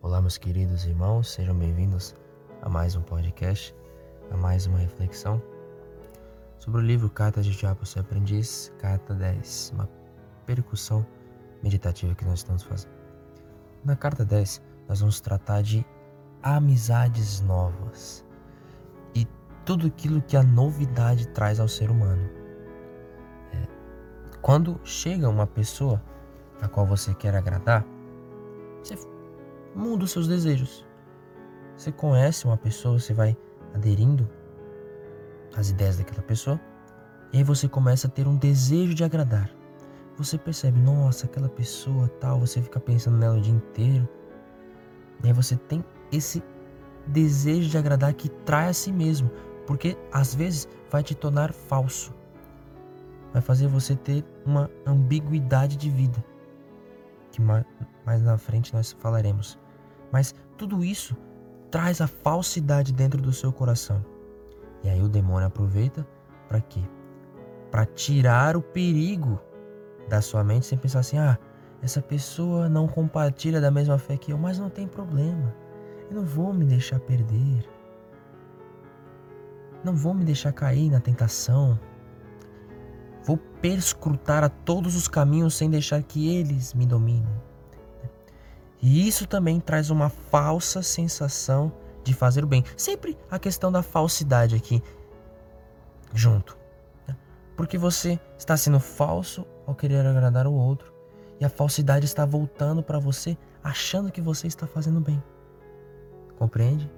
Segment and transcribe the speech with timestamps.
[0.00, 2.14] Olá, meus queridos irmãos, sejam bem-vindos
[2.62, 3.74] a mais um podcast,
[4.30, 5.42] a mais uma reflexão
[6.56, 9.88] sobre o livro Carta de Diabo Seu Aprendiz, Carta 10, uma
[10.46, 11.04] percussão
[11.64, 12.92] meditativa que nós estamos fazendo.
[13.84, 15.84] Na carta 10, nós vamos tratar de
[16.44, 18.24] amizades novas
[19.16, 19.26] e
[19.64, 22.30] tudo aquilo que a novidade traz ao ser humano.
[23.52, 23.66] É,
[24.42, 26.00] quando chega uma pessoa
[26.62, 27.84] a qual você quer agradar,
[28.80, 29.17] você
[29.74, 30.86] muda os seus desejos.
[31.76, 33.36] Você conhece uma pessoa, você vai
[33.74, 34.28] aderindo
[35.54, 36.60] às ideias daquela pessoa,
[37.32, 39.50] e aí você começa a ter um desejo de agradar.
[40.16, 44.08] Você percebe, nossa, aquela pessoa tal, você fica pensando nela o dia inteiro.
[45.22, 46.42] E aí você tem esse
[47.06, 49.30] desejo de agradar que trai a si mesmo,
[49.66, 52.12] porque às vezes vai te tornar falso.
[53.32, 56.24] Vai fazer você ter uma ambiguidade de vida
[57.38, 57.42] que
[58.04, 59.58] mais, na frente nós falaremos.
[60.12, 61.16] Mas tudo isso
[61.70, 64.04] traz a falsidade dentro do seu coração.
[64.82, 66.06] E aí o demônio aproveita
[66.48, 66.80] para quê?
[67.70, 69.40] Para tirar o perigo
[70.08, 71.38] da sua mente sem pensar assim: ah,
[71.82, 75.54] essa pessoa não compartilha da mesma fé que eu, mas não tem problema.
[76.10, 77.68] Eu não vou me deixar perder.
[79.84, 81.78] Não vou me deixar cair na tentação.
[83.24, 87.26] Vou perscrutar a todos os caminhos sem deixar que eles me dominem.
[88.80, 91.72] E isso também traz uma falsa sensação
[92.04, 92.64] de fazer o bem.
[92.76, 94.82] Sempre a questão da falsidade aqui
[96.14, 96.56] junto.
[97.06, 97.16] Né?
[97.56, 100.92] Porque você está sendo falso ao querer agradar o outro
[101.40, 105.22] e a falsidade está voltando para você achando que você está fazendo bem.
[106.38, 106.90] Compreende?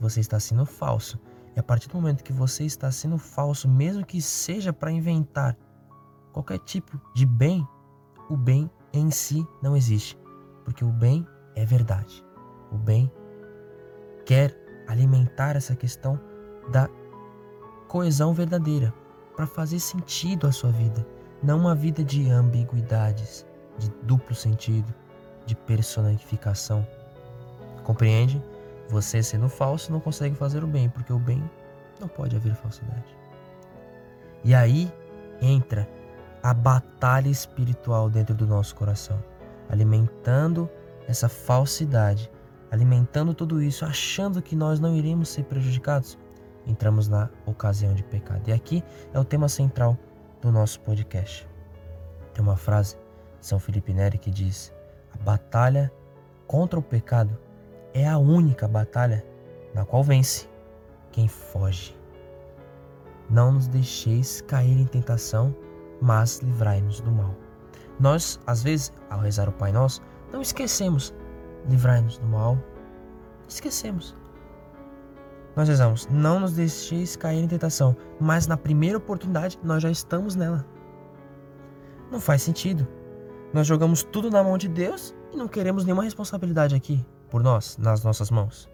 [0.00, 1.18] Você está sendo falso
[1.54, 5.56] e a partir do momento que você está sendo falso, mesmo que seja para inventar
[6.32, 7.66] qualquer tipo de bem,
[8.30, 10.18] o bem em si não existe.
[10.64, 12.24] Porque o bem é verdade.
[12.70, 13.12] O bem
[14.24, 14.56] quer
[14.88, 16.18] alimentar essa questão
[16.70, 16.88] da
[17.88, 18.92] coesão verdadeira
[19.36, 21.06] para fazer sentido à sua vida,
[21.42, 23.44] não uma vida de ambiguidades,
[23.78, 24.94] de duplo sentido,
[25.44, 26.86] de personificação.
[27.84, 28.40] Compreende?
[28.92, 31.42] Você sendo falso não consegue fazer o bem, porque o bem
[31.98, 33.16] não pode haver falsidade.
[34.44, 34.92] E aí
[35.40, 35.88] entra
[36.42, 39.18] a batalha espiritual dentro do nosso coração,
[39.70, 40.68] alimentando
[41.08, 42.30] essa falsidade,
[42.70, 46.18] alimentando tudo isso, achando que nós não iremos ser prejudicados,
[46.66, 48.46] entramos na ocasião de pecado.
[48.46, 49.96] E aqui é o tema central
[50.42, 51.48] do nosso podcast.
[52.34, 52.98] Tem uma frase
[53.40, 54.70] de São Felipe Neri que diz:
[55.14, 55.90] A batalha
[56.46, 57.38] contra o pecado
[57.94, 59.24] é a única batalha
[59.74, 60.48] na qual vence
[61.10, 61.96] quem foge.
[63.28, 65.54] Não nos deixeis cair em tentação,
[66.00, 67.34] mas livrai-nos do mal.
[68.00, 71.14] Nós, às vezes, ao rezar o Pai Nosso, não esquecemos,
[71.68, 72.58] livrai-nos do mal.
[73.48, 74.16] Esquecemos.
[75.54, 80.34] Nós rezamos, não nos deixeis cair em tentação, mas na primeira oportunidade nós já estamos
[80.34, 80.64] nela.
[82.10, 82.88] Não faz sentido.
[83.52, 87.78] Nós jogamos tudo na mão de Deus e não queremos nenhuma responsabilidade aqui por nós,
[87.78, 88.68] nas nossas mãos.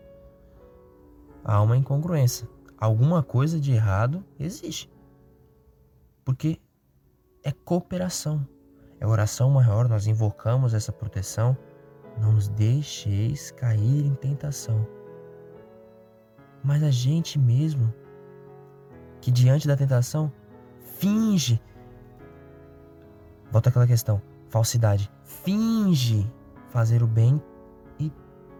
[1.44, 2.48] Há uma incongruência.
[2.76, 4.90] Alguma coisa de errado existe.
[6.24, 6.60] Porque
[7.44, 8.44] é cooperação.
[8.98, 11.56] É oração maior, nós invocamos essa proteção.
[12.20, 14.84] Não nos deixeis cair em tentação.
[16.64, 17.94] Mas a gente mesmo,
[19.20, 20.32] que diante da tentação,
[20.98, 21.62] finge.
[23.52, 25.08] Volta aquela questão, falsidade.
[25.22, 26.28] Finge
[26.70, 27.40] fazer o bem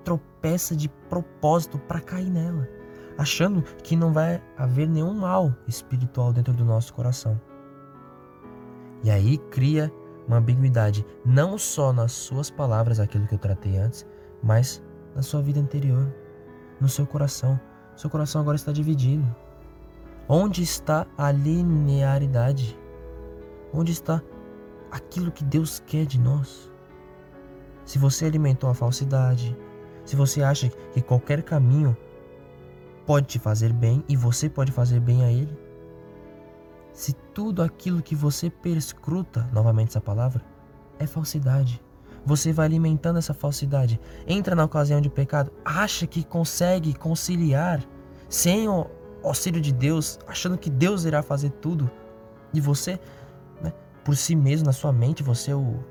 [0.08, 2.66] tropeça de propósito para cair nela,
[3.18, 7.38] achando que não vai haver nenhum mal espiritual dentro do nosso coração.
[9.04, 9.92] E aí cria
[10.26, 14.06] uma ambiguidade, não só nas suas palavras, aquilo que eu tratei antes,
[14.42, 14.82] mas
[15.14, 16.10] na sua vida interior,
[16.80, 17.60] no seu coração.
[17.94, 19.24] Seu coração agora está dividido.
[20.26, 22.78] Onde está a linearidade?
[23.74, 24.22] Onde está
[24.90, 26.72] aquilo que Deus quer de nós?
[27.84, 29.54] Se você alimentou a falsidade,
[30.08, 31.94] se você acha que qualquer caminho
[33.04, 35.54] pode te fazer bem e você pode fazer bem a ele,
[36.94, 40.42] se tudo aquilo que você perscruta, novamente essa palavra,
[40.98, 41.78] é falsidade,
[42.24, 47.84] você vai alimentando essa falsidade, entra na ocasião de pecado, acha que consegue conciliar
[48.30, 48.86] sem o
[49.22, 51.90] auxílio de Deus, achando que Deus irá fazer tudo,
[52.54, 52.98] e você,
[53.60, 55.84] né, por si mesmo, na sua mente, você é o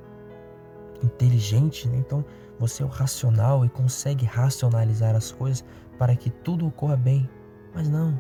[1.04, 1.98] inteligente, né?
[1.98, 2.26] então
[2.60, 5.64] você é o racional e consegue racionalizar as coisas
[5.98, 7.30] para que tudo ocorra bem.
[7.74, 8.20] Mas não,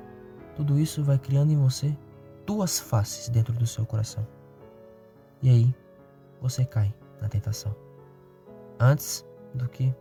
[0.56, 1.98] tudo isso vai criando em você
[2.45, 4.25] duas faces dentro do seu coração.
[5.42, 5.75] E aí
[6.42, 7.75] você cai na tentação.
[8.80, 9.94] Antes do que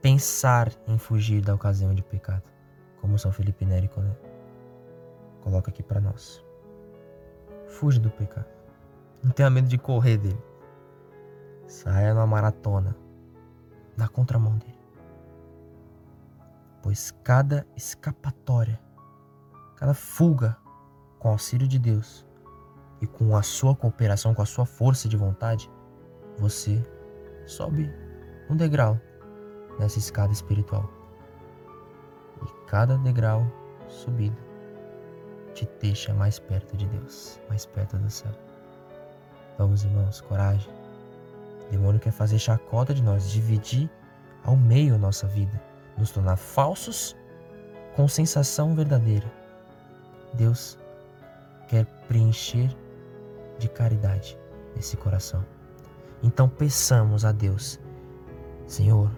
[0.00, 2.42] pensar em fugir da ocasião de pecado,
[3.00, 3.90] como São Felipe Neri
[5.42, 6.42] coloca aqui para nós.
[7.68, 8.46] Fuja do pecado.
[9.22, 10.38] Não tenha medo de correr dele.
[11.84, 12.96] Saia numa maratona
[13.96, 14.78] na contramão dele.
[16.82, 18.80] Pois cada escapatória,
[19.76, 20.56] cada fuga
[21.18, 22.26] com auxílio de Deus
[23.00, 25.70] e com a sua cooperação, com a sua força de vontade,
[26.38, 26.82] você
[27.46, 27.90] sobe
[28.48, 28.98] um degrau
[29.78, 30.90] nessa escada espiritual.
[32.42, 33.46] E cada degrau
[33.88, 34.36] subido
[35.54, 38.32] te deixa mais perto de Deus, mais perto do céu.
[39.58, 40.83] Vamos, irmãos, coragem.
[41.66, 43.90] O demônio quer fazer chacota de nós, dividir
[44.44, 45.60] ao meio a nossa vida,
[45.96, 47.16] nos tornar falsos
[47.94, 49.30] com sensação verdadeira.
[50.34, 50.78] Deus
[51.68, 52.74] quer preencher
[53.58, 54.38] de caridade
[54.76, 55.44] esse coração.
[56.22, 57.80] Então peçamos a Deus,
[58.66, 59.10] Senhor,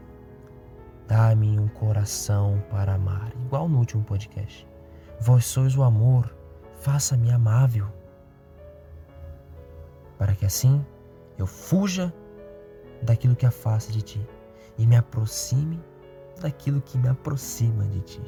[1.06, 4.66] dá-me um coração para amar, igual no último podcast.
[5.20, 6.34] Vós sois o amor,
[6.81, 7.87] faça-me amável,
[10.19, 10.84] para que assim
[11.38, 12.12] eu fuja
[13.02, 14.26] daquilo que afasta de ti
[14.78, 15.81] e me aproxime
[16.40, 18.22] daquilo que me aproxima de ti.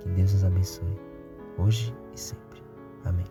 [0.00, 0.98] Que Deus nos abençoe,
[1.58, 2.62] hoje e sempre.
[3.04, 3.26] Amém.